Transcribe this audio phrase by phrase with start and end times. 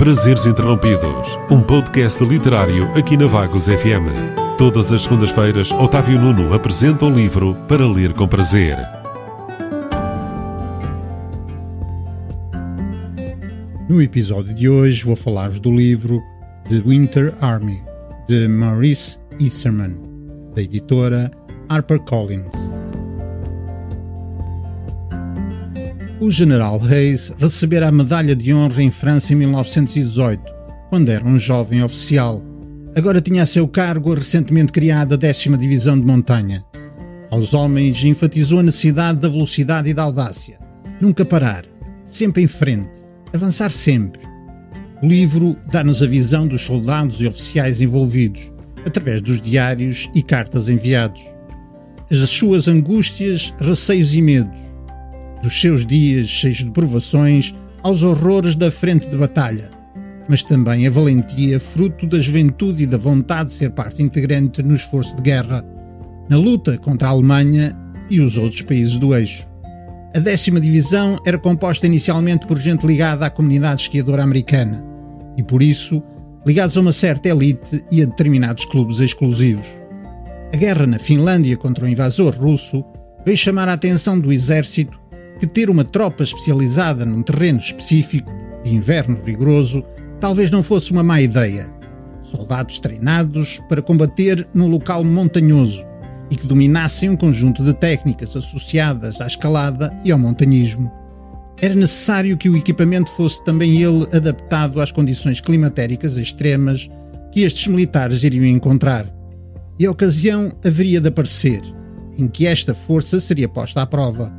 [0.00, 4.08] Prazeres Interrompidos, um podcast literário aqui na Vagos FM.
[4.56, 8.78] Todas as segundas-feiras, Otávio Nuno apresenta um livro para ler com prazer.
[13.90, 16.18] No episódio de hoje vou falar-vos do livro
[16.70, 17.82] The Winter Army,
[18.26, 20.00] de Maurice Isserman,
[20.54, 21.30] da editora
[21.68, 22.69] HarperCollins.
[26.20, 30.42] O general Hayes recebera a medalha de honra em França em 1918,
[30.90, 32.42] quando era um jovem oficial.
[32.94, 36.62] Agora tinha a seu cargo a recentemente criada 10 Divisão de Montanha.
[37.30, 40.58] Aos homens enfatizou a necessidade da velocidade e da audácia.
[41.00, 41.64] Nunca parar,
[42.04, 43.02] sempre em frente,
[43.32, 44.20] avançar sempre.
[45.02, 48.52] O livro dá-nos a visão dos soldados e oficiais envolvidos,
[48.84, 51.22] através dos diários e cartas enviados.
[52.10, 54.69] As suas angústias, receios e medos
[55.42, 59.70] dos seus dias cheios de provações aos horrores da frente de batalha,
[60.28, 64.74] mas também a valentia fruto da juventude e da vontade de ser parte integrante no
[64.74, 65.64] esforço de guerra,
[66.28, 67.76] na luta contra a Alemanha
[68.10, 69.48] e os outros países do eixo.
[70.14, 74.84] A décima divisão era composta inicialmente por gente ligada à comunidade esquiadora americana
[75.36, 76.02] e, por isso,
[76.44, 79.66] ligados a uma certa elite e a determinados clubes exclusivos.
[80.52, 82.84] A guerra na Finlândia contra o invasor russo
[83.24, 85.00] veio chamar a atenção do exército
[85.40, 88.30] que ter uma tropa especializada num terreno específico,
[88.62, 89.82] de inverno rigoroso,
[90.20, 91.72] talvez não fosse uma má ideia.
[92.22, 95.84] Soldados treinados para combater num local montanhoso
[96.30, 100.92] e que dominassem um conjunto de técnicas associadas à escalada e ao montanhismo.
[101.60, 106.88] Era necessário que o equipamento fosse também ele adaptado às condições climatéricas extremas
[107.32, 109.06] que estes militares iriam encontrar.
[109.78, 111.62] E a ocasião haveria de aparecer,
[112.18, 114.32] em que esta força seria posta à prova.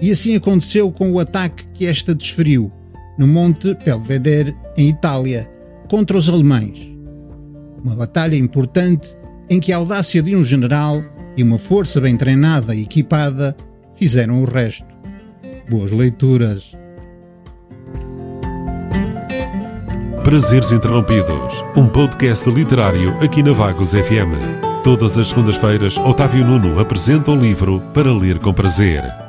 [0.00, 2.70] E assim aconteceu com o ataque que esta desferiu
[3.18, 5.50] no Monte Belvedere, em Itália,
[5.88, 6.92] contra os alemães.
[7.82, 9.16] Uma batalha importante
[9.48, 11.02] em que a audácia de um general
[11.36, 13.56] e uma força bem treinada e equipada
[13.94, 14.86] fizeram o resto.
[15.68, 16.72] Boas leituras.
[20.22, 24.34] Prazeres Interrompidos, um podcast literário aqui na Vagos FM.
[24.82, 29.25] Todas as segundas-feiras, Otávio Nuno apresenta um livro para ler com prazer.